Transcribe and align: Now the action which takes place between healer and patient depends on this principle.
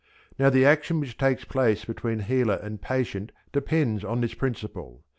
Now 0.39 0.49
the 0.49 0.65
action 0.65 0.99
which 0.99 1.15
takes 1.15 1.43
place 1.45 1.85
between 1.85 2.21
healer 2.21 2.55
and 2.55 2.81
patient 2.81 3.31
depends 3.51 4.03
on 4.03 4.21
this 4.21 4.33
principle. 4.33 5.03